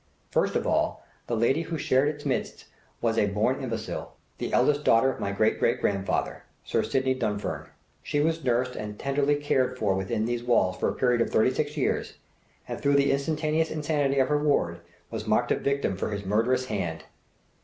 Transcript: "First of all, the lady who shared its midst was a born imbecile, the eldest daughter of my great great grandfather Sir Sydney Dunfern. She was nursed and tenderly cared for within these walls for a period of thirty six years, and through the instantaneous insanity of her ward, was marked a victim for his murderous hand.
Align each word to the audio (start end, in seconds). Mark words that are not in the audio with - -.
"First 0.31 0.55
of 0.55 0.65
all, 0.65 1.05
the 1.27 1.35
lady 1.37 1.61
who 1.61 1.77
shared 1.77 2.07
its 2.09 2.25
midst 2.25 2.65
was 3.01 3.19
a 3.19 3.27
born 3.27 3.61
imbecile, 3.61 4.13
the 4.39 4.51
eldest 4.51 4.83
daughter 4.83 5.11
of 5.11 5.19
my 5.19 5.31
great 5.31 5.59
great 5.59 5.79
grandfather 5.79 6.41
Sir 6.63 6.81
Sydney 6.81 7.13
Dunfern. 7.13 7.67
She 8.01 8.19
was 8.19 8.43
nursed 8.43 8.75
and 8.75 8.97
tenderly 8.97 9.35
cared 9.35 9.77
for 9.77 9.93
within 9.93 10.25
these 10.25 10.41
walls 10.43 10.75
for 10.79 10.89
a 10.89 10.95
period 10.95 11.21
of 11.21 11.29
thirty 11.29 11.53
six 11.53 11.77
years, 11.77 12.15
and 12.67 12.81
through 12.81 12.95
the 12.95 13.11
instantaneous 13.11 13.69
insanity 13.69 14.17
of 14.17 14.29
her 14.29 14.43
ward, 14.43 14.79
was 15.11 15.27
marked 15.27 15.51
a 15.51 15.55
victim 15.55 15.95
for 15.95 16.09
his 16.09 16.25
murderous 16.25 16.65
hand. 16.65 17.03